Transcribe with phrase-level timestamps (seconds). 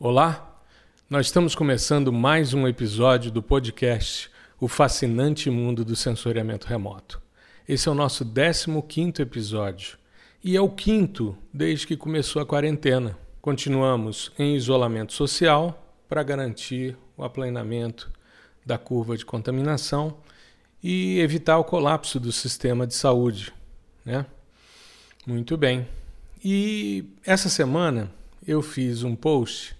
[0.00, 0.62] Olá,
[1.10, 7.20] nós estamos começando mais um episódio do podcast O Fascinante Mundo do Sensoriamento Remoto.
[7.68, 9.98] Esse é o nosso 15 episódio
[10.42, 13.18] e é o quinto desde que começou a quarentena.
[13.42, 18.08] Continuamos em isolamento social para garantir o aplanamento
[18.64, 20.18] da curva de contaminação
[20.80, 23.52] e evitar o colapso do sistema de saúde.
[24.04, 24.24] Né?
[25.26, 25.88] Muito bem.
[26.44, 28.08] E essa semana
[28.46, 29.76] eu fiz um post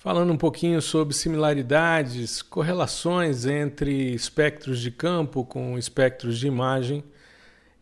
[0.00, 7.04] falando um pouquinho sobre similaridades, correlações entre espectros de campo com espectros de imagem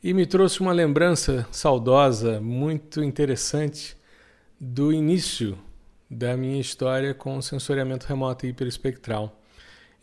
[0.03, 3.97] e me trouxe uma lembrança saudosa, muito interessante,
[4.59, 5.57] do início
[6.11, 9.41] da minha história com sensoriamento remoto e hiperespectral.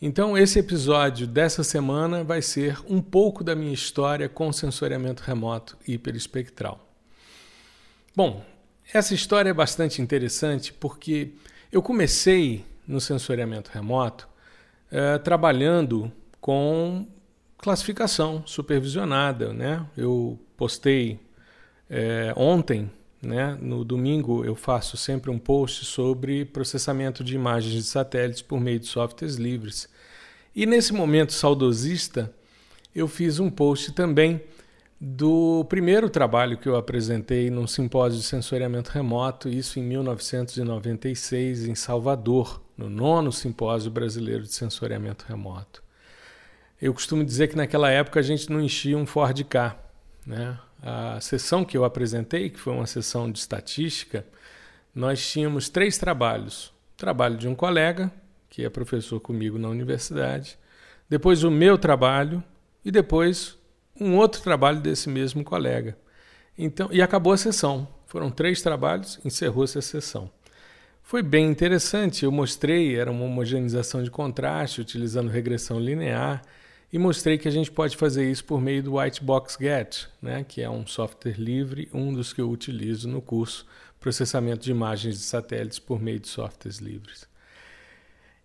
[0.00, 5.76] Então, esse episódio dessa semana vai ser um pouco da minha história com sensoriamento remoto
[5.86, 6.88] e hiperespectral.
[8.14, 8.42] Bom,
[8.90, 11.34] essa história é bastante interessante porque
[11.70, 14.28] eu comecei no sensoriamento remoto
[14.92, 17.06] uh, trabalhando com
[17.58, 19.52] classificação supervisionada.
[19.52, 19.84] Né?
[19.96, 21.18] Eu postei
[21.90, 23.58] é, ontem, né?
[23.60, 28.78] no domingo, eu faço sempre um post sobre processamento de imagens de satélites por meio
[28.78, 29.88] de softwares livres.
[30.54, 32.32] E nesse momento saudosista,
[32.94, 34.40] eu fiz um post também
[35.00, 41.74] do primeiro trabalho que eu apresentei num simpósio de sensoriamento remoto, isso em 1996, em
[41.74, 45.82] Salvador, no nono simpósio brasileiro de sensoriamento remoto.
[46.80, 49.78] Eu costumo dizer que naquela época a gente não enchia um Ford K.
[50.26, 50.58] Né?
[50.82, 54.26] A sessão que eu apresentei, que foi uma sessão de estatística,
[54.94, 56.66] nós tínhamos três trabalhos.
[56.94, 58.10] O trabalho de um colega,
[58.48, 60.58] que é professor comigo na universidade,
[61.08, 62.42] depois o meu trabalho
[62.84, 63.58] e depois
[64.00, 65.96] um outro trabalho desse mesmo colega.
[66.58, 67.88] Então, e acabou a sessão.
[68.06, 70.30] Foram três trabalhos, encerrou-se a sessão.
[71.02, 76.42] Foi bem interessante, eu mostrei, era uma homogeneização de contraste utilizando regressão linear
[76.92, 80.62] e mostrei que a gente pode fazer isso por meio do Whitebox Get, né, que
[80.62, 83.66] é um software livre, um dos que eu utilizo no curso
[84.00, 87.28] Processamento de Imagens de Satélites por meio de softwares livres.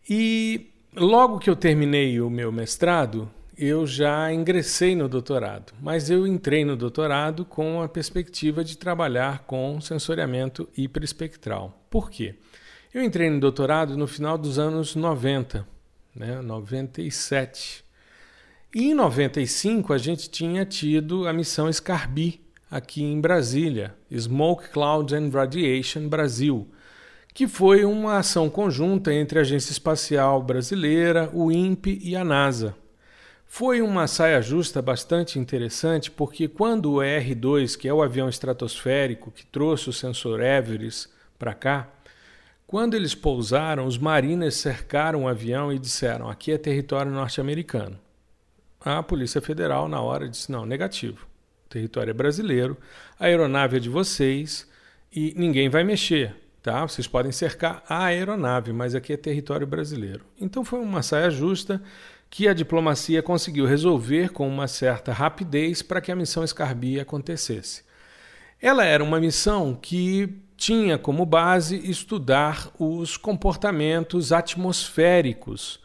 [0.09, 6.25] E logo que eu terminei o meu mestrado, eu já ingressei no doutorado, mas eu
[6.25, 11.85] entrei no doutorado com a perspectiva de trabalhar com sensoriamento hiperespectral.
[11.88, 12.33] Por quê?
[12.91, 15.67] Eu entrei no doutorado no final dos anos 90,
[16.16, 17.85] né, 97.
[18.73, 25.13] E em 95 a gente tinha tido a missão SCARBI aqui em Brasília, Smoke, Cloud
[25.13, 26.67] and Radiation Brasil,
[27.31, 32.81] que foi uma ação conjunta entre a Agência Espacial Brasileira, o INPE e a NASA.
[33.53, 39.29] Foi uma saia justa bastante interessante, porque quando o R2, que é o avião estratosférico
[39.29, 41.89] que trouxe o sensor Everest para cá,
[42.66, 48.00] quando eles pousaram, os mariners cercaram o avião e disseram: aqui é território norte-americano.
[48.79, 51.28] A Polícia Federal, na hora, disse: não, negativo.
[51.66, 52.78] O território é brasileiro,
[53.19, 54.66] a aeronave é de vocês
[55.12, 56.33] e ninguém vai mexer.
[56.63, 56.88] Tá?
[56.88, 60.23] Vocês podem cercar a aeronave, mas aqui é território brasileiro.
[60.39, 61.81] Então foi uma saia justa
[62.31, 67.84] que a diplomacia conseguiu resolver com uma certa rapidez para que a missão Scarbi acontecesse.
[68.62, 75.81] Ela era uma missão que tinha como base estudar os comportamentos atmosféricos,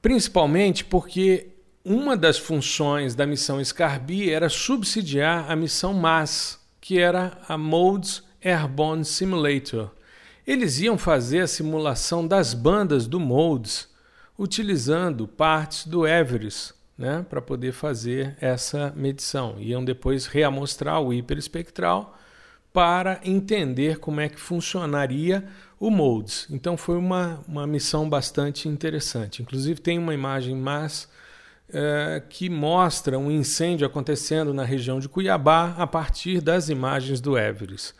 [0.00, 1.48] principalmente porque
[1.84, 8.22] uma das funções da missão Scarbi era subsidiar a missão MAS, que era a Modes
[8.40, 9.90] Airborne Simulator.
[10.46, 13.88] Eles iam fazer a simulação das bandas do Modes
[14.38, 19.56] utilizando partes do Everest né, para poder fazer essa medição.
[19.58, 22.16] Iam depois reamostrar o hiperespectral
[22.72, 25.44] para entender como é que funcionaria
[25.80, 26.46] o MODES.
[26.50, 29.42] Então foi uma, uma missão bastante interessante.
[29.42, 31.08] Inclusive tem uma imagem mais
[31.72, 37.38] é, que mostra um incêndio acontecendo na região de Cuiabá a partir das imagens do
[37.38, 37.94] Everest.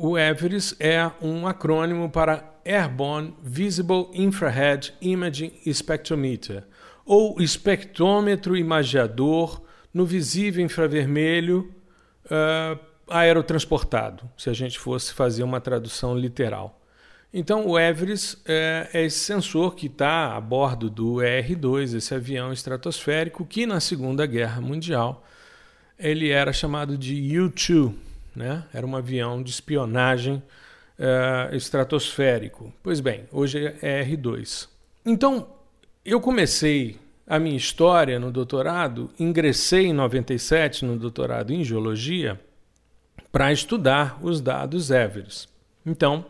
[0.00, 6.62] O Everest é um acrônimo para Airborne Visible Infrared Imaging Spectrometer,
[7.04, 9.60] ou espectrômetro imagiador
[9.92, 11.74] no visível infravermelho
[12.26, 12.78] uh,
[13.08, 16.80] aerotransportado, se a gente fosse fazer uma tradução literal.
[17.34, 22.52] Então, o Everest é, é esse sensor que está a bordo do ER-2, esse avião
[22.52, 25.24] estratosférico, que na Segunda Guerra Mundial
[25.98, 28.06] ele era chamado de U-2,
[28.38, 28.64] né?
[28.72, 30.42] Era um avião de espionagem
[30.98, 32.72] uh, estratosférico.
[32.82, 34.68] Pois bem, hoje é R2.
[35.04, 35.48] Então,
[36.04, 36.96] eu comecei
[37.26, 42.40] a minha história no doutorado, ingressei em 97 no doutorado em geologia
[43.30, 45.48] para estudar os dados Everest.
[45.84, 46.24] Então,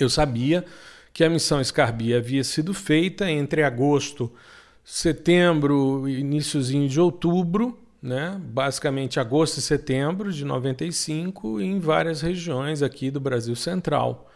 [0.00, 0.64] eu sabia
[1.12, 4.32] que a missão Scarbi havia sido feita entre agosto,
[4.82, 8.40] setembro iníciozinho de outubro, né?
[8.40, 14.30] basicamente agosto e setembro de 95, em várias regiões aqui do Brasil Central.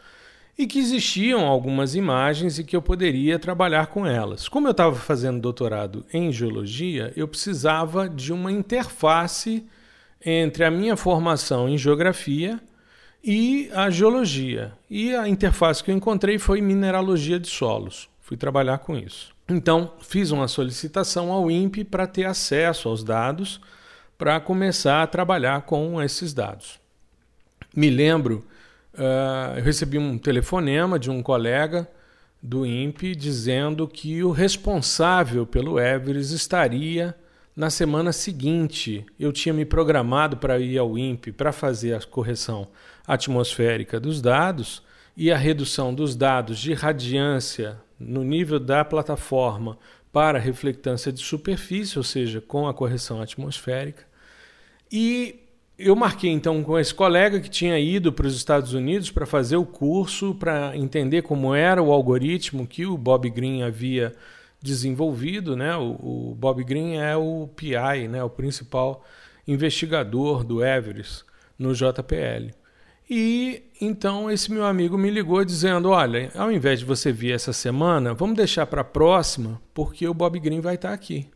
[0.58, 4.48] E que existiam algumas imagens e que eu poderia trabalhar com elas.
[4.48, 9.64] Como eu estava fazendo doutorado em geologia, eu precisava de uma interface
[10.24, 12.60] entre a minha formação em geografia
[13.24, 14.72] e a geologia.
[14.90, 18.08] E a interface que eu encontrei foi mineralogia de solos.
[18.20, 19.34] Fui trabalhar com isso.
[19.52, 23.60] Então, fiz uma solicitação ao INPE para ter acesso aos dados
[24.16, 26.80] para começar a trabalhar com esses dados.
[27.76, 28.46] Me lembro,
[28.94, 31.86] uh, eu recebi um telefonema de um colega
[32.42, 37.14] do INPE dizendo que o responsável pelo Everest estaria
[37.54, 39.04] na semana seguinte.
[39.20, 42.68] Eu tinha me programado para ir ao INPE para fazer a correção
[43.06, 44.82] atmosférica dos dados
[45.14, 49.78] e a redução dos dados de radiância no nível da plataforma
[50.12, 54.04] para reflectância de superfície, ou seja, com a correção atmosférica.
[54.90, 55.40] E
[55.78, 59.56] eu marquei então com esse colega que tinha ido para os Estados Unidos para fazer
[59.56, 64.14] o curso, para entender como era o algoritmo que o Bob Green havia
[64.60, 65.56] desenvolvido.
[65.56, 65.74] Né?
[65.76, 68.22] O, o Bob Green é o PI, né?
[68.22, 69.04] o principal
[69.48, 71.24] investigador do Everest
[71.58, 72.61] no JPL.
[73.14, 77.52] E então esse meu amigo me ligou dizendo: Olha, ao invés de você vir essa
[77.52, 81.28] semana, vamos deixar para a próxima, porque o Bob Green vai estar tá aqui.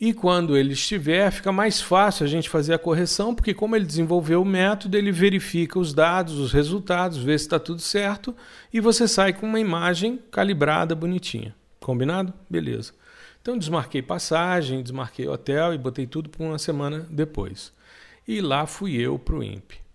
[0.00, 3.84] E quando ele estiver, fica mais fácil a gente fazer a correção, porque como ele
[3.84, 8.32] desenvolveu o método, ele verifica os dados, os resultados, vê se está tudo certo
[8.72, 11.52] e você sai com uma imagem calibrada, bonitinha.
[11.80, 12.32] Combinado?
[12.48, 12.92] Beleza.
[13.42, 17.72] Então desmarquei passagem, desmarquei hotel e botei tudo para uma semana depois.
[18.28, 19.85] E lá fui eu para o INPE.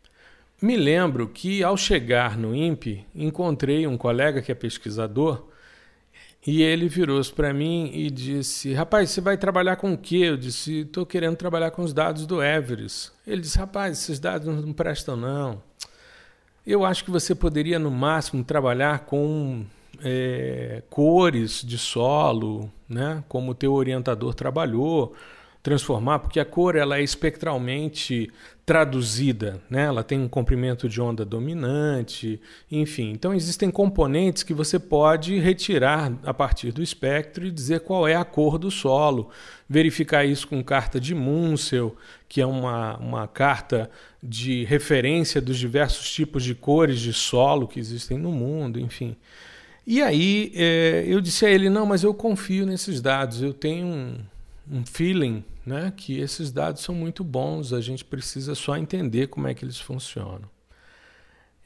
[0.61, 5.43] Me lembro que ao chegar no INPE, encontrei um colega que é pesquisador
[6.45, 10.17] e ele virou-se para mim e disse: Rapaz, você vai trabalhar com o quê?
[10.17, 13.11] Eu disse: Estou querendo trabalhar com os dados do Everest.
[13.25, 15.61] Ele disse: Rapaz, esses dados não prestam, não.
[16.65, 19.65] Eu acho que você poderia, no máximo, trabalhar com
[20.03, 23.23] é, cores de solo, né?
[23.27, 25.15] como o teu orientador trabalhou
[25.63, 28.31] transformar, porque a cor ela é espectralmente
[28.65, 29.83] traduzida, né?
[29.83, 32.39] ela tem um comprimento de onda dominante,
[32.71, 33.11] enfim.
[33.11, 38.15] Então existem componentes que você pode retirar a partir do espectro e dizer qual é
[38.15, 39.29] a cor do solo.
[39.67, 41.95] Verificar isso com carta de Munsell,
[42.27, 43.89] que é uma, uma carta
[44.21, 49.15] de referência dos diversos tipos de cores de solo que existem no mundo, enfim.
[49.85, 54.17] E aí é, eu disse a ele, não, mas eu confio nesses dados, eu tenho
[54.71, 59.47] um, feeling né, que esses dados são muito bons, a gente precisa só entender como
[59.47, 60.49] é que eles funcionam.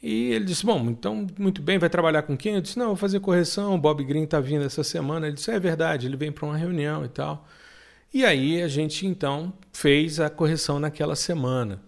[0.01, 2.55] E ele disse: Bom, então, muito bem, vai trabalhar com quem?
[2.55, 5.27] Eu disse: Não, vou fazer correção, o Bob Green está vindo essa semana.
[5.27, 7.47] Ele disse: É verdade, ele vem para uma reunião e tal.
[8.13, 11.81] E aí a gente então fez a correção naquela semana.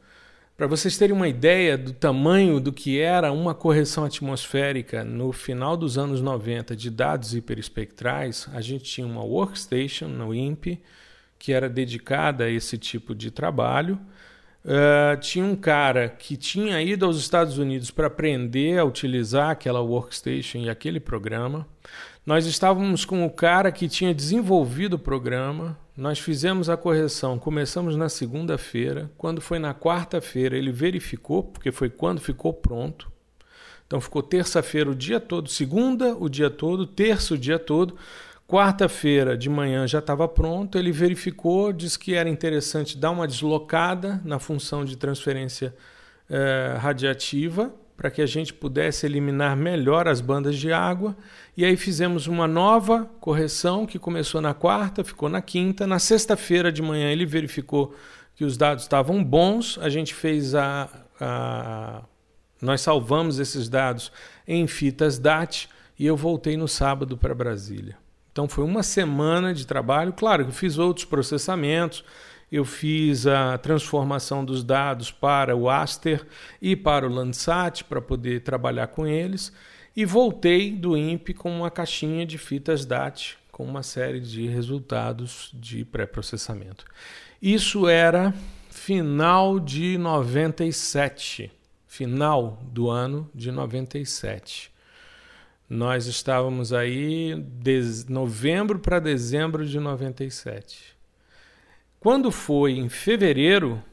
[0.57, 5.77] Para vocês terem uma ideia do tamanho do que era uma correção atmosférica no final
[5.77, 10.81] dos anos 90 de dados hiperespectrais, a gente tinha uma workstation no INPE
[11.39, 13.99] que era dedicada a esse tipo de trabalho.
[14.65, 19.79] Uh, tinha um cara que tinha ido aos Estados Unidos para aprender a utilizar aquela
[19.79, 21.65] workstation e aquele programa.
[22.25, 25.79] Nós estávamos com o cara que tinha desenvolvido o programa.
[25.95, 29.09] Nós fizemos a correção, começamos na segunda-feira.
[29.17, 33.09] Quando foi na quarta-feira, ele verificou, porque foi quando ficou pronto.
[33.87, 37.95] Então ficou terça-feira o dia todo, segunda o dia todo, terça o dia todo.
[38.47, 44.21] Quarta-feira de manhã já estava pronto, ele verificou, disse que era interessante dar uma deslocada
[44.23, 45.75] na função de transferência
[46.29, 51.17] eh, radiativa para que a gente pudesse eliminar melhor as bandas de água.
[51.57, 55.85] E aí fizemos uma nova correção que começou na quarta, ficou na quinta.
[55.85, 57.95] Na sexta-feira de manhã ele verificou
[58.33, 60.87] que os dados estavam bons, a gente fez a,
[61.19, 62.01] a
[62.61, 64.11] nós salvamos esses dados
[64.47, 65.67] em fitas DAT
[65.99, 68.06] e eu voltei no sábado para Brasília.
[68.37, 70.13] Então foi uma semana de trabalho.
[70.13, 72.03] Claro que eu fiz outros processamentos,
[72.51, 76.23] eu fiz a transformação dos dados para o Aster
[76.61, 79.51] e para o Landsat para poder trabalhar com eles
[79.95, 85.49] e voltei do INPE com uma caixinha de fitas DAT com uma série de resultados
[85.51, 86.85] de pré-processamento.
[87.41, 88.31] Isso era
[88.69, 91.51] final de 97,
[91.87, 94.76] final do ano de 97.
[95.69, 100.95] Nós estávamos aí de novembro para dezembro de 97.
[101.99, 103.83] Quando foi em fevereiro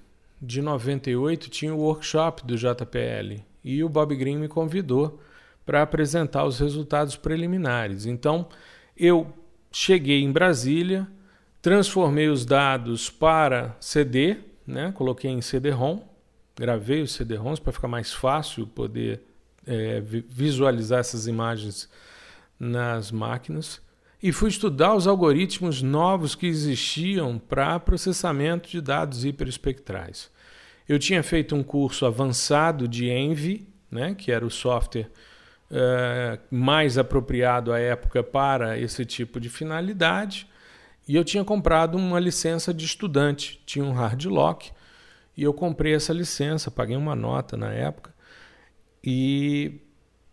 [0.41, 5.21] de 98, tinha o workshop do JPL e o Bob Green me convidou
[5.67, 8.07] para apresentar os resultados preliminares.
[8.07, 8.47] Então,
[8.97, 9.33] eu
[9.73, 11.09] cheguei em Brasília,
[11.61, 14.93] transformei os dados para CD, né?
[14.93, 16.03] coloquei em CD-ROM,
[16.55, 19.23] gravei os CD-ROMs para ficar mais fácil poder
[19.67, 21.89] é, visualizar essas imagens
[22.59, 23.81] nas máquinas.
[24.23, 30.31] E fui estudar os algoritmos novos que existiam para processamento de dados hiperespectrais.
[30.89, 35.11] Eu tinha feito um curso avançado de Envy, né, que era o software
[35.71, 40.47] uh, mais apropriado à época para esse tipo de finalidade,
[41.07, 44.71] e eu tinha comprado uma licença de estudante, tinha um hard lock,
[45.37, 48.14] e eu comprei essa licença, paguei uma nota na época,
[49.05, 49.83] e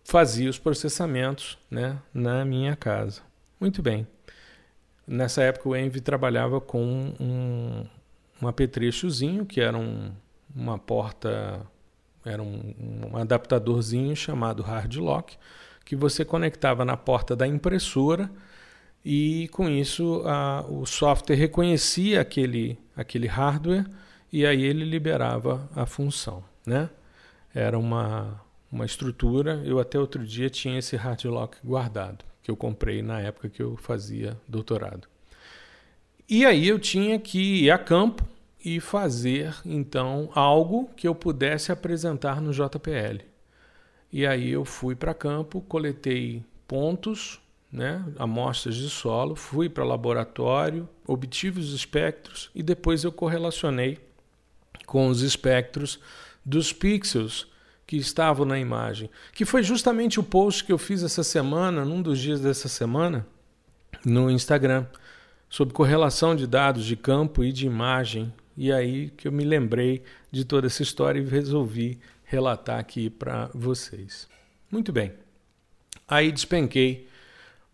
[0.05, 3.21] fazia os processamentos né, na minha casa.
[3.59, 4.07] Muito bem.
[5.05, 7.85] Nessa época o Envy trabalhava com um,
[8.41, 10.13] um apetrechozinho, que era um,
[10.55, 11.67] uma porta,
[12.23, 12.73] era um,
[13.11, 15.37] um adaptadorzinho chamado hard lock,
[15.83, 18.31] que você conectava na porta da impressora
[19.03, 23.85] e com isso a, o software reconhecia aquele, aquele hardware
[24.31, 26.41] e aí ele liberava a função.
[26.65, 26.89] Né?
[27.53, 28.39] Era uma,
[28.71, 29.61] uma estrutura.
[29.65, 33.61] Eu até outro dia tinha esse hard lock guardado, que eu comprei na época que
[33.61, 35.07] eu fazia doutorado.
[36.29, 38.25] E aí eu tinha que ir a campo
[38.63, 43.25] e fazer então algo que eu pudesse apresentar no JPL.
[44.11, 50.87] E aí eu fui para campo, coletei pontos, né, amostras de solo, fui para laboratório,
[51.07, 53.97] obtive os espectros e depois eu correlacionei
[54.85, 55.99] com os espectros
[56.45, 57.50] dos pixels
[57.91, 62.01] que estavam na imagem, que foi justamente o post que eu fiz essa semana, num
[62.01, 63.27] dos dias dessa semana,
[64.05, 64.85] no Instagram,
[65.49, 68.33] sobre correlação de dados de campo e de imagem.
[68.55, 73.49] E aí que eu me lembrei de toda essa história e resolvi relatar aqui para
[73.53, 74.25] vocês.
[74.71, 75.11] Muito bem.
[76.07, 77.09] Aí despenquei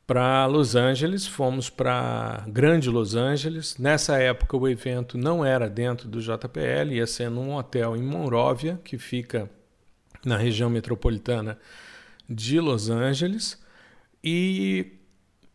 [0.07, 3.77] para Los Angeles, fomos para Grande Los Angeles.
[3.77, 8.81] Nessa época o evento não era dentro do JPL, ia ser num hotel em Monrovia,
[8.83, 9.47] que fica
[10.27, 11.57] na região metropolitana
[12.29, 13.57] de Los Angeles
[14.23, 14.93] e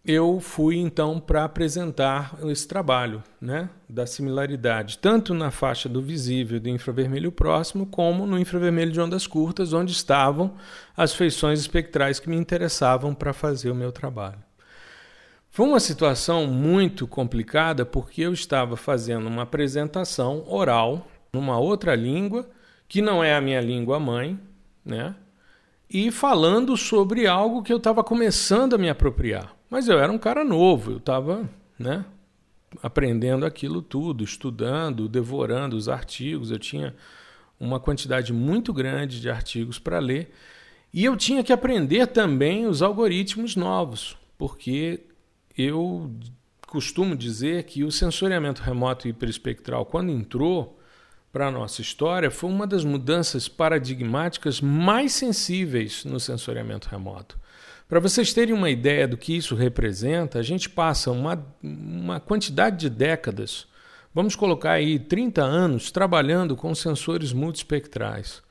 [0.05, 6.59] eu fui então para apresentar esse trabalho né, da similaridade, tanto na faixa do visível
[6.59, 10.55] do infravermelho próximo, como no infravermelho de ondas curtas, onde estavam
[10.97, 14.43] as feições espectrais que me interessavam para fazer o meu trabalho.
[15.51, 22.49] Foi uma situação muito complicada porque eu estava fazendo uma apresentação oral numa outra língua,
[22.89, 24.41] que não é a minha língua mãe,
[24.85, 25.15] né?
[25.89, 29.55] E falando sobre algo que eu estava começando a me apropriar.
[29.69, 31.49] Mas eu era um cara novo, eu estava,
[31.79, 32.05] né?
[32.83, 36.51] Aprendendo aquilo tudo, estudando, devorando os artigos.
[36.51, 36.95] Eu tinha
[37.61, 40.33] uma quantidade muito grande de artigos para ler.
[40.93, 45.01] E eu tinha que aprender também os algoritmos novos, porque
[45.57, 46.11] eu
[46.67, 50.79] costumo dizer que o sensoriamento remoto hiperespectral, quando entrou,
[51.33, 57.39] para a nossa história foi uma das mudanças paradigmáticas mais sensíveis no sensoriamento remoto.
[57.89, 62.77] Para vocês terem uma ideia do que isso representa, a gente passa uma, uma quantidade
[62.77, 63.67] de décadas,
[64.15, 68.43] vamos colocar aí 30 anos, trabalhando com sensores multispectrais.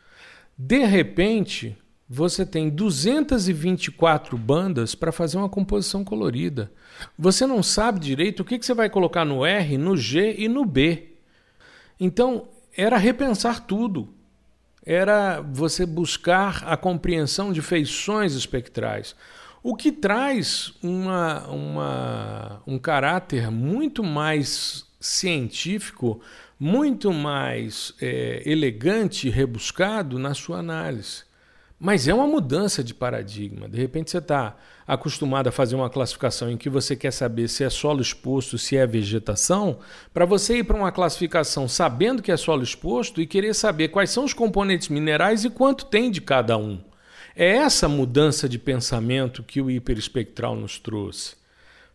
[0.57, 1.77] De repente,
[2.09, 6.71] você tem 224 bandas para fazer uma composição colorida.
[7.17, 10.47] Você não sabe direito o que, que você vai colocar no R, no G e
[10.47, 11.13] no B.
[11.99, 12.47] Então,
[12.81, 14.09] era repensar tudo.
[14.83, 19.15] Era você buscar a compreensão de feições espectrais.
[19.61, 26.19] O que traz uma, uma, um caráter muito mais científico,
[26.59, 31.23] muito mais é, elegante e rebuscado na sua análise.
[31.79, 33.69] Mas é uma mudança de paradigma.
[33.69, 34.55] De repente você está
[34.93, 38.75] acostumado a fazer uma classificação em que você quer saber se é solo exposto, se
[38.75, 39.79] é vegetação,
[40.13, 44.09] para você ir para uma classificação sabendo que é solo exposto e querer saber quais
[44.09, 46.77] são os componentes minerais e quanto tem de cada um.
[47.33, 51.37] É essa mudança de pensamento que o hiperespectral nos trouxe.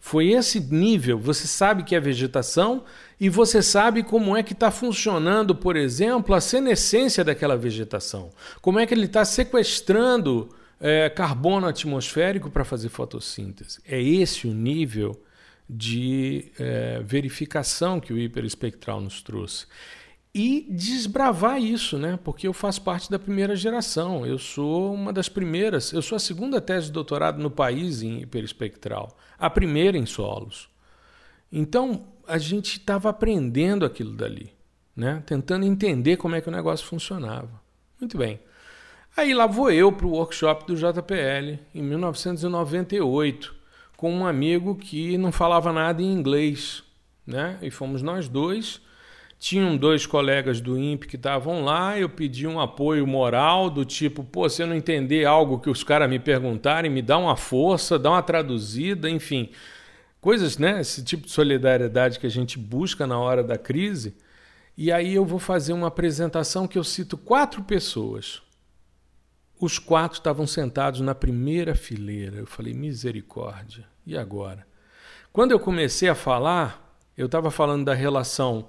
[0.00, 1.18] Foi esse nível.
[1.18, 2.82] Você sabe que é vegetação
[3.20, 8.30] e você sabe como é que está funcionando, por exemplo, a senescência daquela vegetação.
[8.62, 10.48] Como é que ele está sequestrando
[10.80, 13.80] é, carbono atmosférico para fazer fotossíntese.
[13.86, 15.20] É esse o nível
[15.68, 19.66] de é, verificação que o hiperespectral nos trouxe
[20.38, 22.18] e desbravar isso, né?
[22.22, 24.26] Porque eu faço parte da primeira geração.
[24.26, 28.20] Eu sou uma das primeiras, eu sou a segunda tese de doutorado no país em
[28.20, 30.68] hiperespectral, a primeira em solos.
[31.50, 34.52] Então, a gente estava aprendendo aquilo dali,
[34.94, 35.22] né?
[35.24, 37.58] Tentando entender como é que o negócio funcionava.
[37.98, 38.38] Muito bem.
[39.16, 43.54] Aí lá vou eu para o workshop do JPL em 1998
[43.96, 46.84] com um amigo que não falava nada em inglês,
[47.26, 47.58] né?
[47.62, 48.78] E fomos nós dois.
[49.38, 54.22] Tinham dois colegas do INPE que estavam lá, eu pedi um apoio moral do tipo,
[54.22, 57.98] pô, se eu não entender algo que os caras me perguntarem, me dá uma força,
[57.98, 59.48] dá uma traduzida, enfim.
[60.20, 60.80] Coisas, né?
[60.82, 64.14] Esse tipo de solidariedade que a gente busca na hora da crise.
[64.76, 68.44] E aí eu vou fazer uma apresentação que eu cito quatro pessoas.
[69.60, 72.36] Os quatro estavam sentados na primeira fileira.
[72.36, 74.66] Eu falei, misericórdia, e agora?
[75.32, 78.68] Quando eu comecei a falar, eu estava falando da relação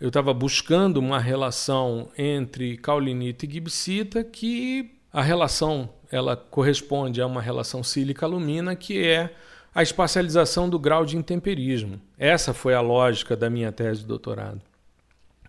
[0.00, 7.26] eu estava buscando uma relação entre caulinita e gibsita que a relação ela corresponde a
[7.26, 9.34] uma relação sílica-alumina que é
[9.74, 12.00] a espacialização do grau de intemperismo.
[12.18, 14.60] Essa foi a lógica da minha tese de doutorado.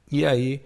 [0.09, 0.63] E aí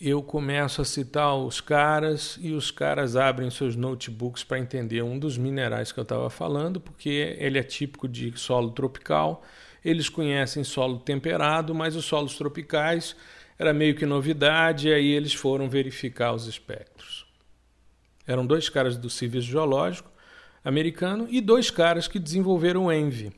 [0.00, 5.18] eu começo a citar os caras e os caras abrem seus notebooks para entender um
[5.18, 9.44] dos minerais que eu estava falando, porque ele é típico de solo tropical
[9.84, 13.16] eles conhecem solo temperado, mas os solos tropicais
[13.58, 17.26] era meio que novidade, e aí eles foram verificar os espectros.
[18.26, 20.10] Eram dois caras do Serviço Geológico
[20.62, 23.32] americano e dois caras que desenvolveram o ENVI,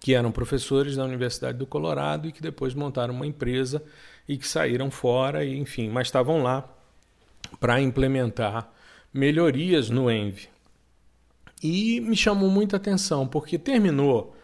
[0.00, 3.82] que eram professores da Universidade do Colorado e que depois montaram uma empresa
[4.28, 6.68] e que saíram fora, e enfim, mas estavam lá
[7.60, 8.70] para implementar
[9.12, 10.48] melhorias no ENVI.
[11.62, 14.36] E me chamou muita atenção, porque terminou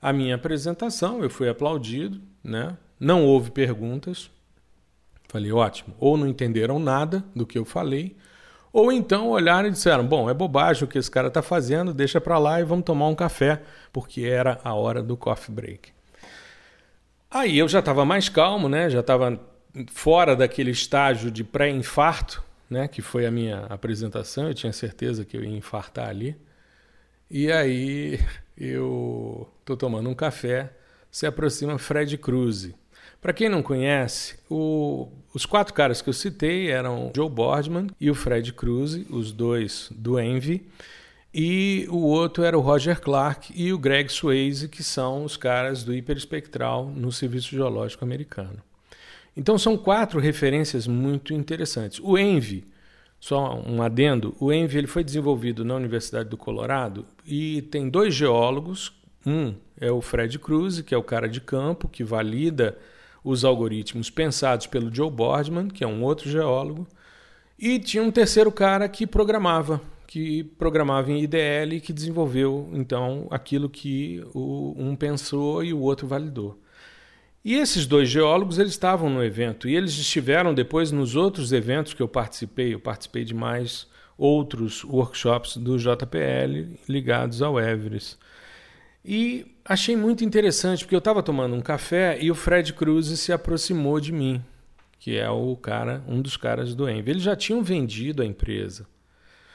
[0.00, 2.76] a minha apresentação, eu fui aplaudido, né?
[2.98, 4.30] não houve perguntas.
[5.28, 5.94] Falei, ótimo.
[5.98, 8.16] Ou não entenderam nada do que eu falei,
[8.72, 12.20] ou então olharam e disseram: bom, é bobagem o que esse cara está fazendo, deixa
[12.20, 13.62] para lá e vamos tomar um café,
[13.92, 15.93] porque era a hora do coffee break.
[17.34, 18.88] Aí eu já estava mais calmo, né?
[18.88, 19.40] já estava
[19.90, 22.86] fora daquele estágio de pré-infarto, né?
[22.86, 26.36] que foi a minha apresentação, eu tinha certeza que eu ia infartar ali.
[27.28, 28.20] E aí
[28.56, 30.72] eu estou tomando um café,
[31.10, 32.70] se aproxima Fred Cruz.
[33.20, 38.12] Para quem não conhece, o, os quatro caras que eu citei eram Joe Boardman e
[38.12, 40.64] o Fred Cruz, os dois do Envy,
[41.34, 45.82] e o outro era o Roger Clark e o Greg Swayze, que são os caras
[45.82, 48.62] do hiperespectral no Serviço Geológico Americano.
[49.36, 51.98] Então são quatro referências muito interessantes.
[52.00, 52.64] O Envy
[53.24, 58.14] só um adendo, o ENVI ele foi desenvolvido na Universidade do Colorado e tem dois
[58.14, 58.92] geólogos.
[59.24, 62.76] Um é o Fred Cruz, que é o cara de campo, que valida
[63.24, 66.86] os algoritmos pensados pelo Joe Boardman, que é um outro geólogo.
[67.58, 69.80] E tinha um terceiro cara que programava,
[70.14, 75.80] que programava em IDL e que desenvolveu então aquilo que o, um pensou e o
[75.80, 76.56] outro validou.
[77.44, 81.94] E esses dois geólogos eles estavam no evento e eles estiveram depois nos outros eventos
[81.94, 82.72] que eu participei.
[82.72, 88.16] Eu participei de mais outros workshops do JPL ligados ao Everest.
[89.04, 93.32] E achei muito interessante porque eu estava tomando um café e o Fred Cruz se
[93.32, 94.40] aproximou de mim,
[94.96, 97.10] que é o cara, um dos caras do Envy.
[97.10, 98.86] Eles já tinham vendido a empresa.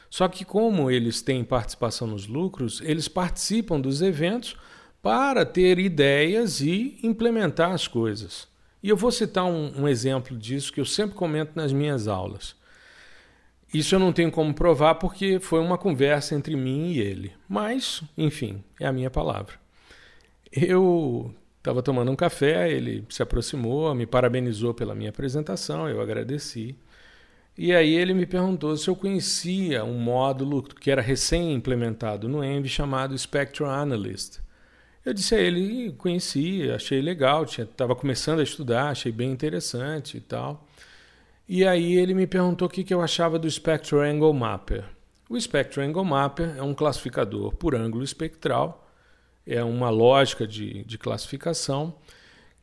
[0.09, 4.55] Só que como eles têm participação nos lucros, eles participam dos eventos
[5.01, 8.47] para ter ideias e implementar as coisas.
[8.81, 12.55] E eu vou citar um, um, exemplo disso que eu sempre comento nas minhas aulas.
[13.73, 17.31] Isso eu não tenho como provar porque foi uma conversa entre mim e ele.
[17.47, 19.55] Mas, enfim, é a minha palavra.
[20.51, 26.75] Eu estava tomando um café, ele se aproximou, me parabenizou pela minha apresentação, eu agradeci.
[27.57, 32.69] E aí ele me perguntou se eu conhecia um módulo que era recém-implementado no Envy
[32.69, 34.39] chamado Spectral Analyst
[35.05, 40.21] eu disse a ele, conheci, achei legal, estava começando a estudar, achei bem interessante e
[40.21, 40.67] tal.
[41.47, 44.85] E aí ele me perguntou o que, que eu achava do Spectral Angle Mapper.
[45.29, 48.88] O Spectral Angle Mapper é um classificador por ângulo espectral,
[49.47, 51.95] é uma lógica de, de classificação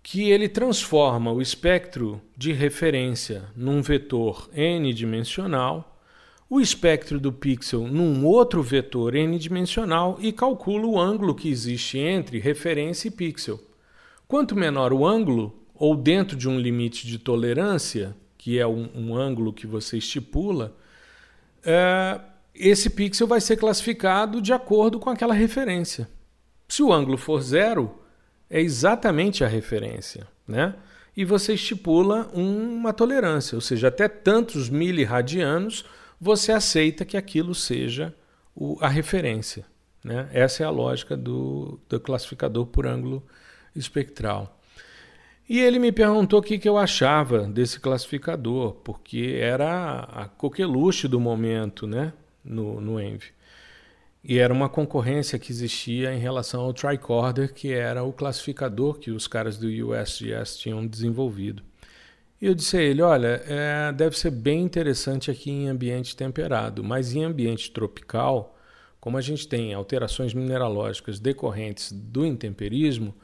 [0.08, 6.00] que ele transforma o espectro de referência num vetor n-dimensional
[6.48, 12.38] o espectro do pixel num outro vetor n-dimensional e calcula o ângulo que existe entre
[12.38, 13.60] referência e pixel.
[14.28, 19.16] Quanto menor o ângulo, ou dentro de um limite de tolerância, que é um, um
[19.16, 20.76] ângulo que você estipula,
[21.64, 22.20] é,
[22.54, 26.08] esse pixel vai ser classificado de acordo com aquela referência.
[26.68, 28.05] Se o ângulo for zero,
[28.48, 30.74] é exatamente a referência, né?
[31.16, 35.84] E você estipula uma tolerância, ou seja, até tantos miliradianos
[36.20, 38.14] você aceita que aquilo seja
[38.54, 39.64] o, a referência.
[40.04, 40.28] Né?
[40.32, 43.24] Essa é a lógica do, do classificador por ângulo
[43.74, 44.58] espectral.
[45.48, 51.06] E ele me perguntou o que, que eu achava desse classificador, porque era a coqueluche
[51.06, 52.12] do momento né,
[52.44, 52.98] no, no.
[54.28, 59.12] E era uma concorrência que existia em relação ao tricorder, que era o classificador que
[59.12, 61.62] os caras do USGS tinham desenvolvido.
[62.42, 66.82] E eu disse a ele: olha, é, deve ser bem interessante aqui em ambiente temperado,
[66.82, 68.58] mas em ambiente tropical,
[69.00, 73.14] como a gente tem alterações mineralógicas decorrentes do intemperismo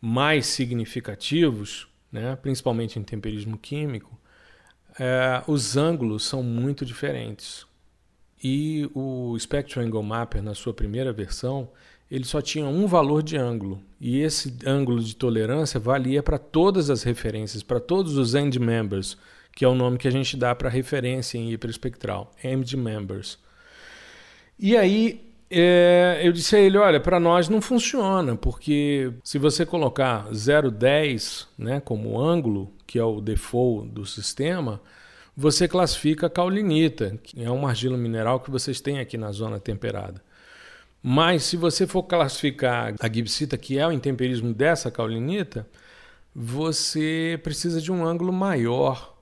[0.00, 4.16] mais significativos, né, principalmente em temperismo químico,
[5.00, 7.67] é, os ângulos são muito diferentes.
[8.42, 11.68] E o Spectral Angle Mapper, na sua primeira versão,
[12.10, 13.82] ele só tinha um valor de ângulo.
[14.00, 19.16] E esse ângulo de tolerância valia para todas as referências, para todos os end members,
[19.54, 23.38] que é o nome que a gente dá para referência em hiperespectral, end members.
[24.58, 29.64] E aí é, eu disse a ele, olha, para nós não funciona, porque se você
[29.64, 34.80] colocar 0,10 né, como ângulo, que é o default do sistema,
[35.40, 40.20] você classifica caulinita, que é uma argila mineral que vocês têm aqui na zona temperada.
[41.00, 45.64] Mas se você for classificar a gibsita, que é o intemperismo dessa caulinita,
[46.34, 49.16] você precisa de um ângulo maior.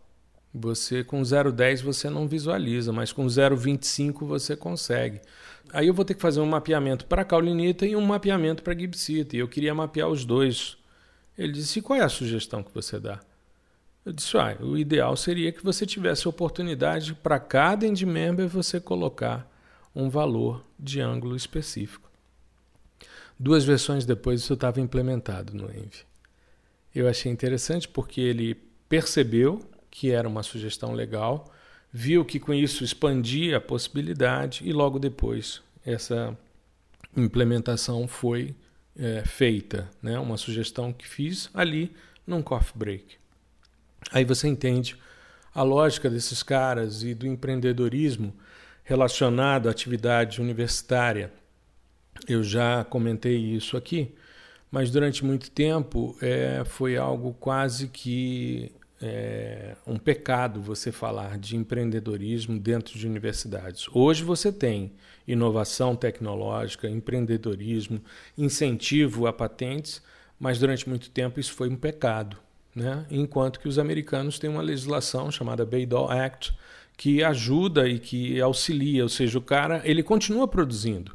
[0.55, 5.21] Você com 0,10 você não visualiza, mas com 0,25 você consegue.
[5.71, 8.73] Aí eu vou ter que fazer um mapeamento para a caulinita e um mapeamento para
[8.73, 10.79] a gibsita, e eu queria mapear os dois.
[11.37, 13.21] Ele disse: "Qual é a sugestão que você dá?"
[14.07, 18.79] Eu disse, ah, o ideal seria que você tivesse oportunidade para cada end member você
[18.79, 19.51] colocar
[19.93, 22.09] um valor de ângulo específico.
[23.37, 26.07] Duas versões depois isso estava implementado no Envy.
[26.95, 28.55] Eu achei interessante porque ele
[28.89, 31.53] percebeu que era uma sugestão legal,
[31.93, 36.39] viu que com isso expandia a possibilidade e logo depois essa
[37.17, 38.55] implementação foi
[38.97, 40.17] é, feita, né?
[40.17, 41.91] uma sugestão que fiz ali
[42.25, 43.26] num coffee break.
[44.13, 44.97] Aí você entende
[45.55, 48.35] a lógica desses caras e do empreendedorismo
[48.85, 51.33] relacionado à atividade universitária.
[52.29, 54.15] Eu já comentei isso aqui,
[54.71, 61.57] mas durante muito tempo é, foi algo quase que é, um pecado você falar de
[61.57, 63.87] empreendedorismo dentro de universidades.
[63.93, 64.93] Hoje você tem
[65.27, 68.01] inovação tecnológica, empreendedorismo,
[68.39, 70.01] incentivo a patentes,
[70.39, 72.46] mas durante muito tempo isso foi um pecado
[72.77, 73.07] né?
[73.11, 76.55] enquanto que os americanos têm uma legislação chamada Bayh-Dole Act
[76.97, 81.13] que ajuda e que auxilia, ou seja, o cara ele continua produzindo.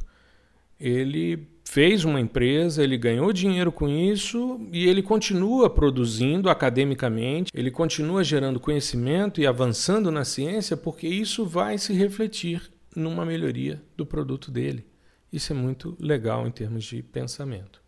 [0.79, 7.71] Ele fez uma empresa, ele ganhou dinheiro com isso e ele continua produzindo academicamente, ele
[7.71, 14.05] continua gerando conhecimento e avançando na ciência, porque isso vai se refletir numa melhoria do
[14.05, 14.85] produto dele.
[15.31, 17.81] Isso é muito legal em termos de pensamento.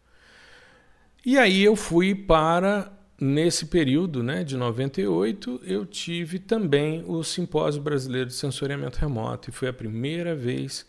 [1.25, 7.81] E aí eu fui para nesse período né, de 98, eu tive também o Simpósio
[7.81, 10.85] Brasileiro de Sensoriamento Remoto, e foi a primeira vez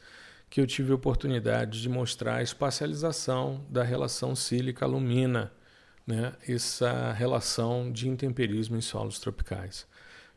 [0.49, 5.53] que eu tive a oportunidade de mostrar a espacialização da relação sílica-alumina,
[6.07, 9.87] né, essa relação de intemperismo em solos tropicais.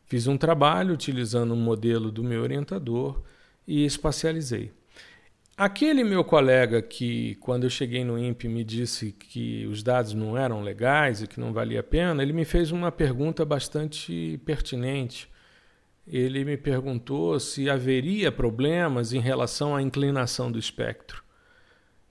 [0.06, 3.22] Fiz um trabalho utilizando um modelo do meu orientador
[3.66, 4.72] e espacializei.
[5.58, 10.38] Aquele meu colega que, quando eu cheguei no INPE, me disse que os dados não
[10.38, 15.28] eram legais e que não valia a pena, ele me fez uma pergunta bastante pertinente.
[16.06, 21.24] Ele me perguntou se haveria problemas em relação à inclinação do espectro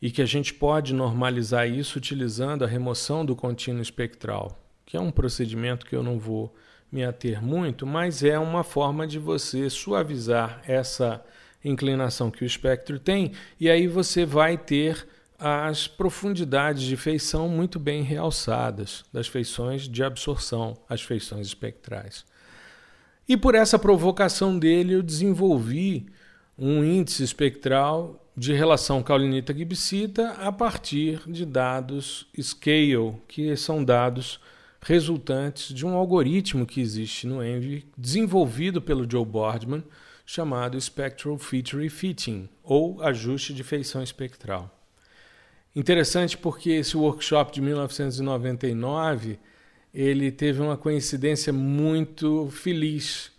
[0.01, 4.99] e que a gente pode normalizar isso utilizando a remoção do contínuo espectral, que é
[4.99, 6.53] um procedimento que eu não vou
[6.91, 11.23] me ater muito, mas é uma forma de você suavizar essa
[11.67, 15.07] inclinação que o espectro tem, e aí você vai ter
[15.39, 22.25] as profundidades de feição muito bem realçadas, das feições de absorção, as feições espectrais.
[23.29, 26.07] E por essa provocação dele, eu desenvolvi
[26.57, 34.39] um índice espectral de relação caulinita-gibsita a partir de dados scale, que são dados
[34.81, 39.83] resultantes de um algoritmo que existe no Envy, desenvolvido pelo Joe Boardman,
[40.29, 44.69] chamado Spectral Feature Fitting, ou ajuste de feição espectral.
[45.73, 49.39] Interessante porque esse workshop de 1999
[49.93, 53.31] ele teve uma coincidência muito feliz.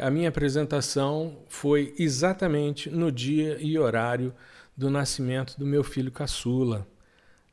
[0.00, 4.32] a minha apresentação foi exatamente no dia e horário
[4.74, 6.88] do nascimento do meu filho caçula.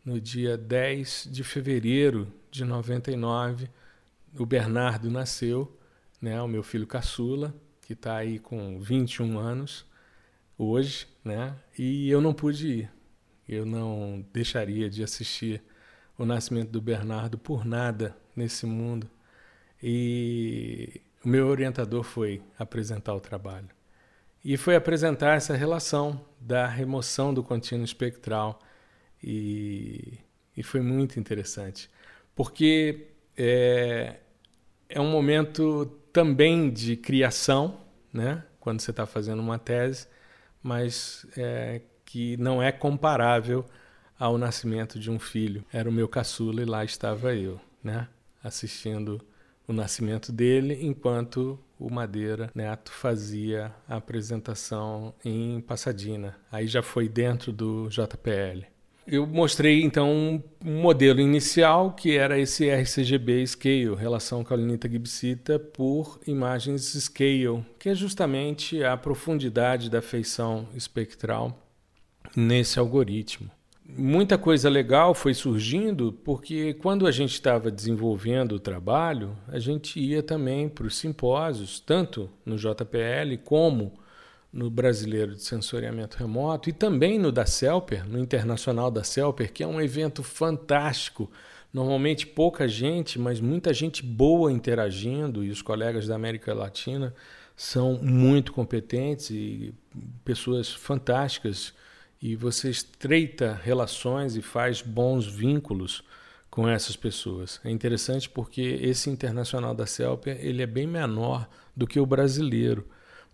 [0.05, 3.69] No dia 10 de fevereiro de 99,
[4.39, 5.77] o Bernardo nasceu,
[6.21, 7.53] né, o meu filho caçula,
[7.87, 9.85] que está aí com 21 anos
[10.57, 11.55] hoje, né?
[11.79, 12.91] E eu não pude ir.
[13.47, 15.63] Eu não deixaria de assistir
[16.17, 19.09] o nascimento do Bernardo por nada nesse mundo.
[19.81, 23.69] E o meu orientador foi apresentar o trabalho.
[24.43, 28.59] E foi apresentar essa relação da remoção do contínuo espectral.
[29.23, 30.19] E,
[30.57, 31.89] e foi muito interessante,
[32.35, 34.17] porque é,
[34.89, 37.77] é um momento também de criação,
[38.11, 38.43] né?
[38.59, 40.07] quando você está fazendo uma tese,
[40.63, 43.63] mas é, que não é comparável
[44.17, 45.63] ao nascimento de um filho.
[45.71, 48.07] Era o meu caçula e lá estava eu, né?
[48.43, 49.21] assistindo
[49.67, 56.35] o nascimento dele, enquanto o Madeira Neto fazia a apresentação em Passadina.
[56.51, 58.65] Aí já foi dentro do JPL.
[59.09, 66.19] Eu mostrei então um modelo inicial que era esse RCGB Scale, relação caulinita gibsita por
[66.27, 71.57] imagens Scale, que é justamente a profundidade da feição espectral
[72.35, 73.49] nesse algoritmo.
[73.85, 79.97] Muita coisa legal foi surgindo porque quando a gente estava desenvolvendo o trabalho, a gente
[79.97, 83.93] ia também para os simpósios, tanto no JPL como
[84.51, 89.63] no Brasileiro de Sensoriamento Remoto e também no da CELPER, no Internacional da CELPER, que
[89.63, 91.29] é um evento fantástico.
[91.73, 97.13] Normalmente pouca gente, mas muita gente boa interagindo e os colegas da América Latina
[97.55, 99.73] são muito competentes e
[100.23, 101.73] pessoas fantásticas
[102.21, 106.03] e você estreita relações e faz bons vínculos
[106.49, 107.59] com essas pessoas.
[107.63, 112.87] É interessante porque esse internacional da CELP ele é bem menor do que o brasileiro,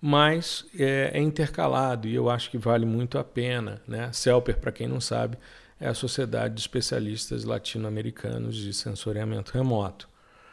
[0.05, 3.81] mas é, é intercalado e eu acho que vale muito a pena.
[3.87, 4.11] Né?
[4.11, 5.37] CELPER, para quem não sabe,
[5.79, 10.09] é a Sociedade de Especialistas Latino-Americanos de Sensoriamento Remoto.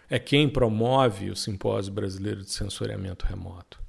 [0.09, 3.81] É quem promove o Simpósio Brasileiro de Sensoriamento Remoto.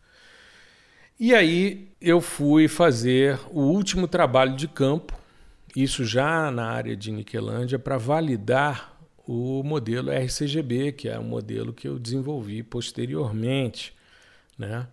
[1.19, 5.15] E aí eu fui fazer o último trabalho de campo,
[5.75, 11.71] isso já na área de Niquelândia, para validar o modelo RCGB, que é o modelo
[11.71, 13.93] que eu desenvolvi posteriormente.
[14.57, 14.87] Né?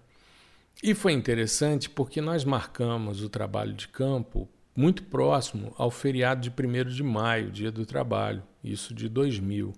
[0.83, 6.51] E foi interessante porque nós marcamos o trabalho de campo muito próximo ao feriado de
[6.51, 9.73] 1 de maio, dia do trabalho, isso de 2000.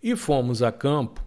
[0.00, 1.24] E fomos a campo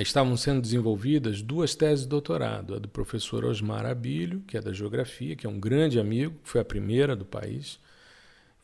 [0.00, 4.72] estavam sendo desenvolvidas duas teses de doutorado, a do professor Osmar Abílio, que é da
[4.72, 7.78] Geografia, que é um grande amigo, foi a primeira do país,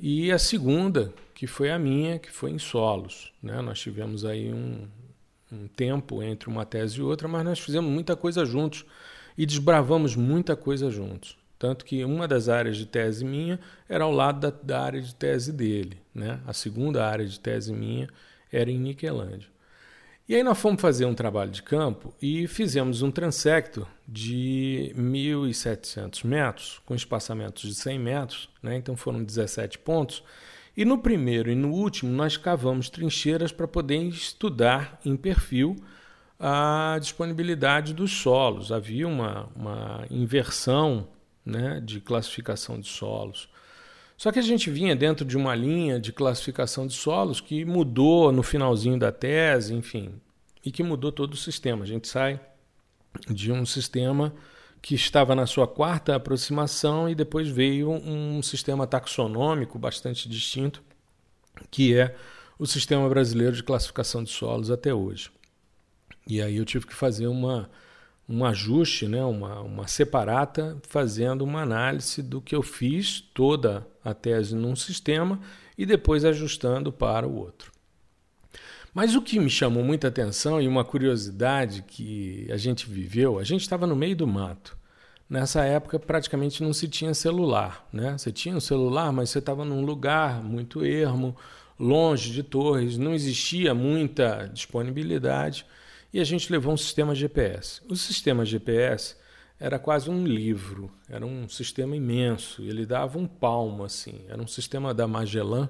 [0.01, 3.33] e a segunda, que foi a minha, que foi em solos.
[3.43, 3.61] Né?
[3.61, 4.87] Nós tivemos aí um,
[5.53, 8.85] um tempo entre uma tese e outra, mas nós fizemos muita coisa juntos
[9.37, 11.37] e desbravamos muita coisa juntos.
[11.59, 13.59] Tanto que uma das áreas de tese minha
[13.89, 15.99] era ao lado da, da área de tese dele.
[16.15, 16.41] Né?
[16.47, 18.09] A segunda área de tese minha
[18.53, 19.49] era em Niquelândia.
[20.29, 26.25] E aí nós fomos fazer um trabalho de campo e fizemos um transecto de 1.700
[26.25, 28.77] metros, com espaçamentos de 100 metros, né?
[28.77, 30.23] então foram 17 pontos.
[30.79, 35.75] E no primeiro e no último nós cavamos trincheiras para poder estudar em perfil
[36.39, 38.71] a disponibilidade dos solos.
[38.71, 41.09] Havia uma, uma inversão
[41.45, 43.49] né, de classificação de solos.
[44.17, 48.31] Só que a gente vinha dentro de uma linha de classificação de solos que mudou
[48.31, 50.13] no finalzinho da tese, enfim,
[50.65, 51.83] e que mudou todo o sistema.
[51.83, 52.39] A gente sai
[53.29, 54.33] de um sistema
[54.81, 60.83] que estava na sua quarta aproximação e depois veio um sistema taxonômico bastante distinto,
[61.71, 62.15] que é
[62.59, 65.31] o sistema brasileiro de classificação de solos até hoje.
[66.27, 67.71] E aí eu tive que fazer uma
[68.29, 74.13] um ajuste, né, uma, uma separata, fazendo uma análise do que eu fiz, toda a
[74.13, 75.41] tese num sistema,
[75.79, 77.73] e depois ajustando para o outro.
[78.99, 83.45] Mas o que me chamou muita atenção e uma curiosidade que a gente viveu, a
[83.45, 84.77] gente estava no meio do mato.
[85.31, 88.19] Nessa época praticamente não se tinha celular, né?
[88.19, 91.37] Você tinha um celular, mas você estava num lugar muito ermo,
[91.79, 95.65] longe de torres, não existia muita disponibilidade
[96.13, 97.81] e a gente levou um sistema GPS.
[97.89, 99.15] O sistema GPS
[99.61, 104.47] era quase um livro, era um sistema imenso, ele dava um palmo assim, era um
[104.49, 105.69] sistema da Magellan,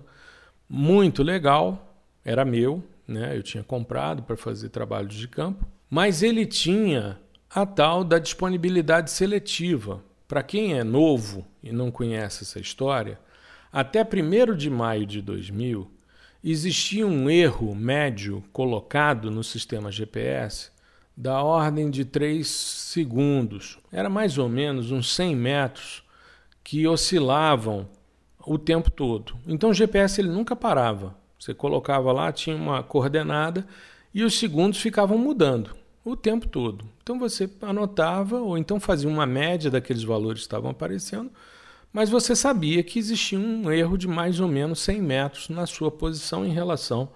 [0.66, 3.36] muito legal, era meu, né?
[3.36, 7.18] eu tinha comprado para fazer trabalhos de campo, mas ele tinha
[7.50, 10.02] a tal da disponibilidade seletiva.
[10.28, 13.18] Para quem é novo e não conhece essa história,
[13.72, 15.90] até 1 de maio de 2000,
[16.44, 20.70] existia um erro médio colocado no sistema GPS
[21.16, 23.78] da ordem de 3 segundos.
[23.90, 26.04] Era mais ou menos uns 100 metros
[26.62, 27.88] que oscilavam
[28.46, 29.36] o tempo todo.
[29.46, 31.16] Então o GPS ele nunca parava.
[31.38, 33.66] Você colocava lá, tinha uma coordenada
[34.12, 36.84] e os segundos ficavam mudando o tempo todo.
[37.02, 41.30] Então você anotava ou então fazia uma média daqueles valores que estavam aparecendo
[41.92, 45.90] mas você sabia que existia um erro de mais ou menos 100 metros na sua
[45.90, 47.10] posição em relação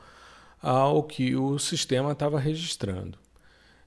[0.61, 3.19] ao que o sistema estava registrando.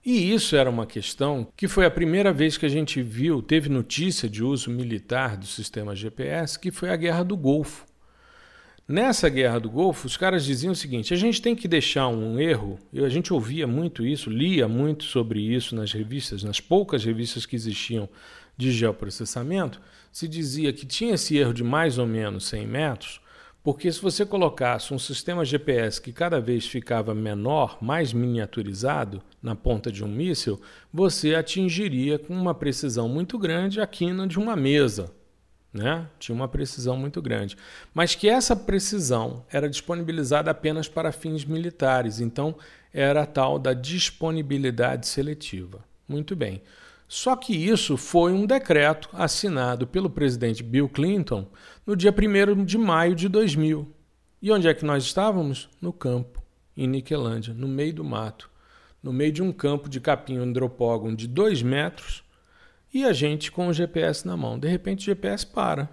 [0.06, 3.69] E isso era uma questão que foi a primeira vez que a gente viu, teve
[3.69, 7.86] notícia de uso militar do sistema GPS, que foi a Guerra do Golfo.
[8.88, 12.39] Nessa Guerra do Golfo, os caras diziam o seguinte: a gente tem que deixar um
[12.39, 17.04] erro, e a gente ouvia muito isso, lia muito sobre isso nas revistas, nas poucas
[17.04, 18.08] revistas que existiam
[18.56, 23.21] de geoprocessamento, se dizia que tinha esse erro de mais ou menos 100 metros,
[23.63, 29.56] porque se você colocasse um sistema GPS que cada vez ficava menor, mais miniaturizado na
[29.56, 30.62] ponta de um míssil,
[30.93, 35.12] você atingiria com uma precisão muito grande a quina de uma mesa.
[35.75, 36.07] Né?
[36.17, 37.57] Tinha uma precisão muito grande.
[37.93, 42.55] Mas que essa precisão era disponibilizada apenas para fins militares, então
[42.93, 45.83] era a tal da disponibilidade seletiva.
[46.07, 46.61] Muito bem.
[47.09, 51.45] Só que isso foi um decreto assinado pelo presidente Bill Clinton
[51.85, 53.85] no dia 1 de maio de 2000.
[54.41, 55.69] E onde é que nós estávamos?
[55.81, 56.41] No campo,
[56.77, 58.49] em Niquelândia, no meio do mato,
[59.03, 62.23] no meio de um campo de capim andropógon de 2 metros
[62.95, 64.58] e a gente com o GPS na mão.
[64.58, 65.89] De repente o GPS para.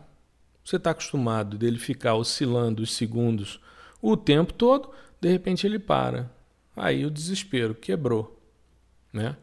[0.64, 3.58] Você está acostumado dele ficar oscilando os segundos
[4.00, 4.88] o tempo todo,
[5.20, 6.30] de repente ele para.
[6.76, 8.40] Aí o desespero quebrou,
[9.12, 9.36] né?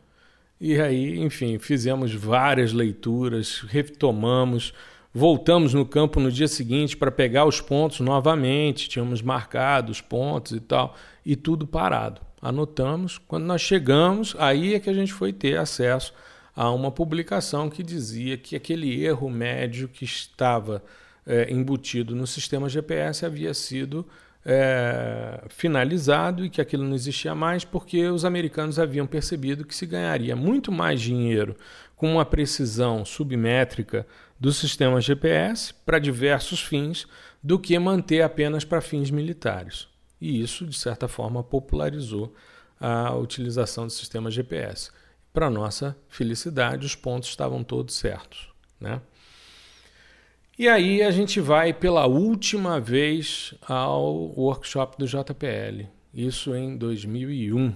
[0.57, 4.73] E aí, enfim, fizemos várias leituras, retomamos,
[5.13, 10.53] voltamos no campo no dia seguinte para pegar os pontos novamente, tínhamos marcado os pontos
[10.53, 10.95] e tal,
[11.25, 12.21] e tudo parado.
[12.41, 13.17] Anotamos.
[13.17, 16.13] Quando nós chegamos, aí é que a gente foi ter acesso
[16.59, 20.83] a uma publicação que dizia que aquele erro médio que estava
[21.25, 24.05] é, embutido no sistema GPS havia sido
[24.45, 29.85] é, finalizado e que aquilo não existia mais, porque os americanos haviam percebido que se
[29.85, 31.55] ganharia muito mais dinheiro
[31.95, 34.05] com uma precisão submétrica
[34.37, 37.07] do sistema GPS para diversos fins
[37.41, 39.87] do que manter apenas para fins militares.
[40.19, 42.35] E isso, de certa forma, popularizou
[42.81, 44.91] a utilização do sistema GPS.
[45.39, 48.49] Para nossa felicidade, os pontos estavam todos certos.
[48.77, 49.01] Né?
[50.57, 57.73] E aí a gente vai pela última vez ao workshop do JPL, isso em 2001,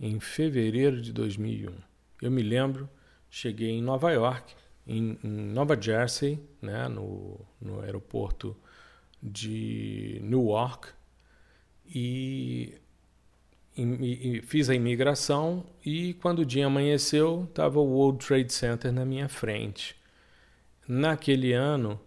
[0.00, 1.74] em fevereiro de 2001.
[2.22, 2.88] Eu me lembro,
[3.28, 4.54] cheguei em Nova York,
[4.86, 8.56] em, Nova Jersey, né, no, no aeroporto
[9.22, 10.88] de Newark,
[11.86, 12.78] e,
[13.76, 19.04] e, fiz a imigração e quando o dia amanheceu, estava o World Trade Center na
[19.04, 19.96] minha frente.
[20.86, 22.00] Naquele ano,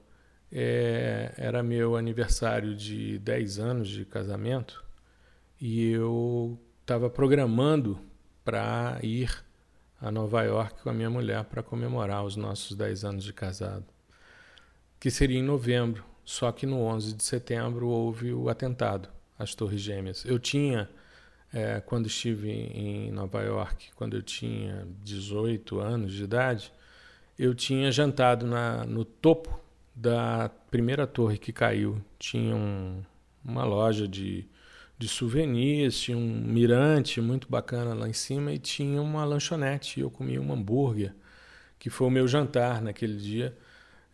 [0.51, 4.83] é, era meu aniversário de 10 anos de casamento
[5.59, 7.99] e eu estava programando
[8.45, 9.43] para ir
[9.99, 13.85] a Nova York com a minha mulher para comemorar os nossos 10 anos de casado,
[14.99, 16.05] que seria em novembro.
[16.23, 20.25] Só que no 11 de setembro houve o atentado às Torres Gêmeas.
[20.25, 20.89] Eu tinha,
[21.53, 26.71] é, quando estive em Nova York, quando eu tinha 18 anos de idade,
[27.37, 29.59] eu tinha jantado na, no topo
[29.95, 32.01] da primeira torre que caiu.
[32.19, 33.01] Tinha um,
[33.43, 34.45] uma loja de,
[34.97, 39.99] de souvenirs, tinha um mirante muito bacana lá em cima e tinha uma lanchonete.
[39.99, 41.13] Eu comi um hambúrguer,
[41.79, 43.55] que foi o meu jantar naquele dia.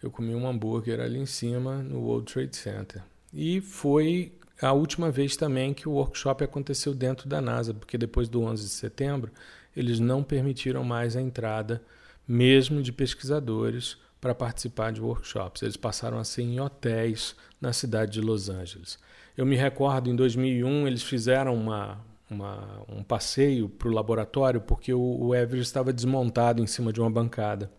[0.02, 3.02] Eu comi um hambúrguer ali em cima no World Trade Center.
[3.34, 8.30] E foi a última vez também que o workshop aconteceu dentro da NASA, porque depois
[8.30, 9.32] do 11 de setembro
[9.76, 11.84] eles não permitiram mais a entrada,
[12.28, 15.62] mesmo de pesquisadores para participar de workshops.
[15.62, 18.97] Eles passaram a ser em hotéis na cidade de Los Angeles.
[19.36, 21.99] Eu me recordo, em 2001, eles fizeram uma,
[22.30, 27.02] uma, um passeio para o laboratório porque o, o Everest estava desmontado em cima de
[27.02, 27.69] uma bancada.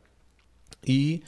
[0.86, 1.22] E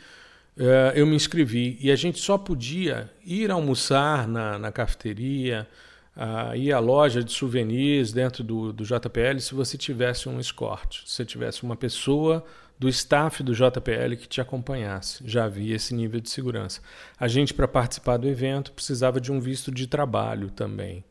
[0.94, 1.76] eu me inscrevi.
[1.80, 5.68] E a gente só podia ir almoçar na, na cafeteria,
[6.16, 11.02] uh, ir à loja de souvenirs dentro do, do JPL se você tivesse um escort,
[11.04, 12.44] se você tivesse uma pessoa
[12.78, 15.22] do staff do JPL que te acompanhasse.
[15.26, 16.80] Já havia esse nível de segurança.
[17.18, 21.04] A gente, para participar do evento, precisava de um visto de trabalho também.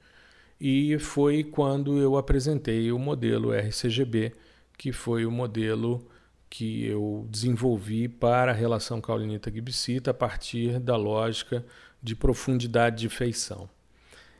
[0.60, 4.34] E foi quando eu apresentei o modelo RCGB,
[4.78, 6.06] que foi o modelo
[6.58, 11.66] que eu desenvolvi para a relação caulinita-gibsita a partir da lógica
[12.02, 13.70] de profundidade de feição.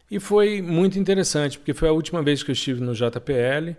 [0.10, 3.76] E foi muito interessante, porque foi a última vez que eu estive no JPL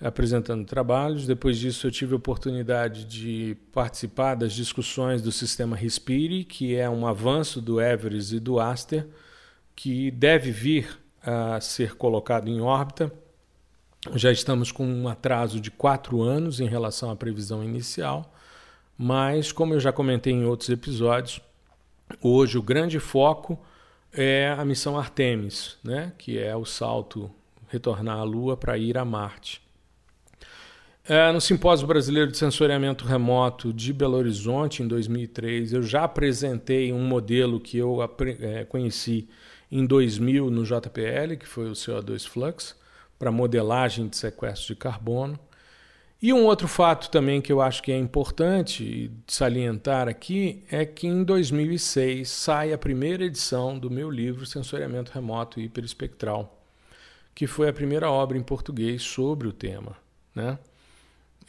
[0.00, 1.26] apresentando trabalhos.
[1.26, 6.88] Depois disso, eu tive a oportunidade de participar das discussões do sistema Respire, que é
[6.88, 9.08] um avanço do Everest e do Aster,
[9.74, 13.12] que deve vir a ser colocado em órbita.
[14.14, 18.34] Já estamos com um atraso de quatro anos em relação à previsão inicial,
[18.98, 21.40] mas, como eu já comentei em outros episódios,
[22.20, 23.58] hoje o grande foco
[24.12, 26.12] é a missão Artemis, né?
[26.18, 27.30] que é o salto
[27.68, 29.62] retornar à Lua para ir a Marte.
[31.04, 36.92] É, no Simpósio Brasileiro de Sensoriamento Remoto de Belo Horizonte, em 2003, eu já apresentei
[36.92, 37.98] um modelo que eu
[38.40, 39.28] é, conheci
[39.70, 42.76] em 2000 no JPL, que foi o CO2 Flux,
[43.22, 45.38] para modelagem de sequestro de carbono.
[46.20, 51.06] E um outro fato também que eu acho que é importante salientar aqui é que
[51.06, 56.64] em 2006 sai a primeira edição do meu livro Sensoriamento Remoto e Hiperespectral,
[57.32, 59.96] que foi a primeira obra em português sobre o tema.
[60.34, 60.58] Né?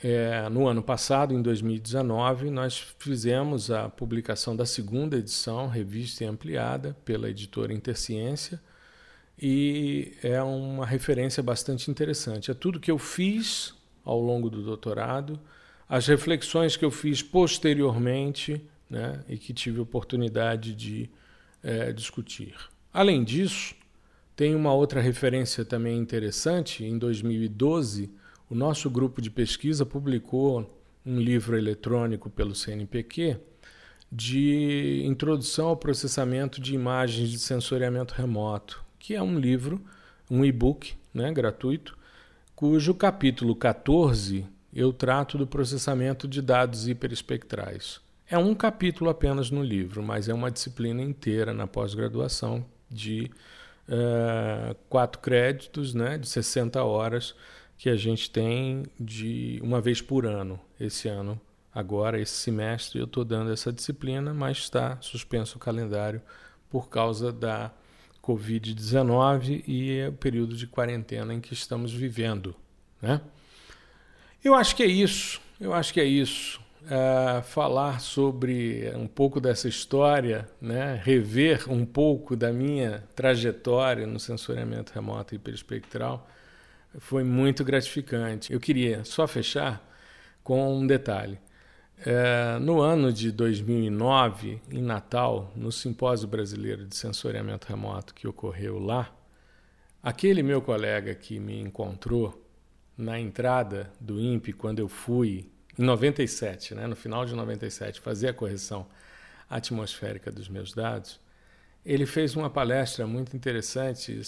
[0.03, 6.27] É, no ano passado, em 2019, nós fizemos a publicação da segunda edição, revista e
[6.27, 8.61] ampliada, pela editora Interciência,
[9.41, 12.51] e é uma referência bastante interessante.
[12.51, 13.73] É tudo que eu fiz
[14.03, 15.39] ao longo do doutorado,
[15.87, 21.09] as reflexões que eu fiz posteriormente né, e que tive oportunidade de
[21.63, 22.55] é, discutir.
[22.93, 23.75] Além disso,
[24.35, 26.83] tem uma outra referência também interessante.
[26.83, 28.11] Em 2012,
[28.49, 30.69] o nosso grupo de pesquisa publicou
[31.05, 33.37] um livro eletrônico pelo CNPq
[34.11, 39.81] de introdução ao processamento de imagens de sensoriamento remoto, que é um livro,
[40.31, 41.97] um e-book né, gratuito,
[42.55, 47.99] cujo capítulo 14 eu trato do processamento de dados hiperespectrais.
[48.25, 53.29] É um capítulo apenas no livro, mas é uma disciplina inteira na pós-graduação de
[53.89, 57.35] uh, quatro créditos, né, de 60 horas,
[57.77, 60.57] que a gente tem de uma vez por ano.
[60.79, 61.37] Esse ano,
[61.75, 66.21] agora, esse semestre, eu estou dando essa disciplina, mas está suspenso o calendário
[66.69, 67.69] por causa da
[68.23, 72.55] Covid-19 e o período de quarentena em que estamos vivendo.
[73.01, 73.19] Né?
[74.43, 75.41] Eu acho que é isso.
[75.59, 76.61] Eu acho que é isso.
[76.83, 81.01] Uh, falar sobre um pouco dessa história, né?
[81.03, 86.27] rever um pouco da minha trajetória no sensoriamento remoto e hiperespectral,
[86.99, 88.51] foi muito gratificante.
[88.51, 89.81] Eu queria só fechar
[90.43, 91.39] com um detalhe.
[92.05, 98.77] É, no ano de 2009, em Natal, no Simpósio Brasileiro de Sensoriamento Remoto que ocorreu
[98.77, 99.09] lá,
[100.01, 102.45] aquele meu colega que me encontrou
[102.97, 105.49] na entrada do INPE, quando eu fui,
[105.79, 108.85] em 97, né, no final de 97, fazer a correção
[109.49, 111.21] atmosférica dos meus dados,
[111.85, 114.19] ele fez uma palestra muito interessante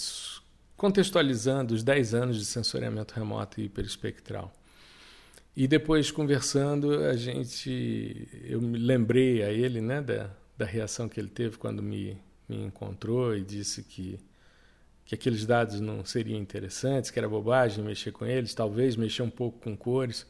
[0.78, 4.50] contextualizando os 10 anos de sensoriamento remoto e hiperespectral.
[5.56, 11.18] E depois conversando, a gente, eu me lembrei a ele, né, da, da reação que
[11.18, 14.20] ele teve quando me, me encontrou e disse que
[15.06, 19.30] que aqueles dados não seriam interessantes, que era bobagem mexer com eles, talvez mexer um
[19.30, 20.26] pouco com cores,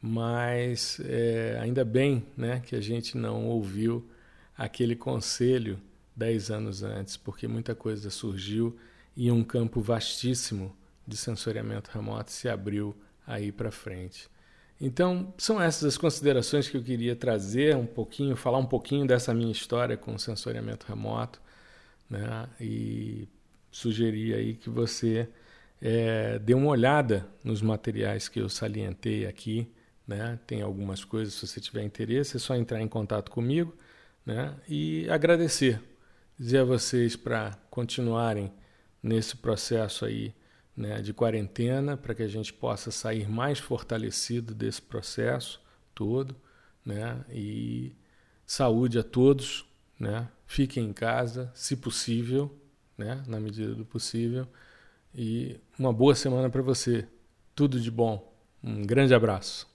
[0.00, 4.08] mas é, ainda bem, né, que a gente não ouviu
[4.56, 5.78] aquele conselho
[6.16, 8.74] dez anos antes, porque muita coisa surgiu
[9.14, 10.74] e um campo vastíssimo
[11.06, 12.96] de sensoriamento remoto se abriu
[13.26, 14.30] aí para frente.
[14.80, 19.32] Então, são essas as considerações que eu queria trazer um pouquinho, falar um pouquinho dessa
[19.32, 21.40] minha história com o sensoriamento remoto,
[22.10, 22.48] né?
[22.60, 23.28] E
[23.70, 25.28] sugerir aí que você
[25.80, 29.70] é, dê uma olhada nos materiais que eu salientei aqui,
[30.06, 30.38] né?
[30.46, 33.74] Tem algumas coisas, se você tiver interesse, é só entrar em contato comigo,
[34.24, 34.54] né?
[34.68, 35.80] E agradecer,
[36.38, 38.52] dizer a vocês para continuarem
[39.02, 40.34] nesse processo aí
[40.76, 45.60] né, de quarentena para que a gente possa sair mais fortalecido desse processo
[45.94, 46.36] todo,
[46.84, 47.92] né, e
[48.44, 49.64] saúde a todos,
[49.98, 52.54] né, fiquem em casa, se possível,
[52.96, 54.46] né, na medida do possível,
[55.14, 57.08] e uma boa semana para você.
[57.54, 58.34] Tudo de bom.
[58.62, 59.66] Um grande abraço.